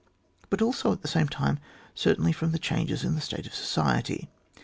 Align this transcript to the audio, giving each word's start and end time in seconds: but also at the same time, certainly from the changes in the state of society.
but 0.49 0.63
also 0.63 0.91
at 0.91 1.03
the 1.03 1.07
same 1.07 1.27
time, 1.27 1.59
certainly 1.93 2.31
from 2.31 2.51
the 2.51 2.57
changes 2.57 3.03
in 3.03 3.13
the 3.13 3.21
state 3.21 3.45
of 3.45 3.53
society. 3.53 4.31